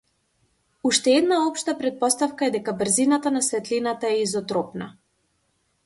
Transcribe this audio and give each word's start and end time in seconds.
Уште 0.89 1.11
една 1.17 1.37
општа 1.49 1.75
претпоставка 1.83 2.49
е 2.49 2.55
дека 2.57 2.75
брзината 2.83 3.35
на 3.37 3.45
светлината 3.51 4.13
е 4.15 4.21
изотропна. 4.27 4.93